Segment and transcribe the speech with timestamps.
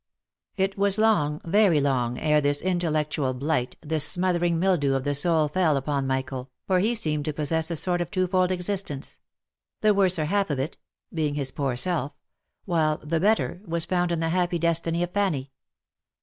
[0.57, 5.47] It was long, very long, ere this intellectual blight, this smothering mildew of the soul
[5.47, 9.19] fell upon Michael, for he seemed to possess a sort of twofold existence,"
[9.81, 10.79] the worser half of it,"
[11.13, 12.13] being his poor self,
[12.65, 15.51] while the better was found in the happy destiny of Fanny.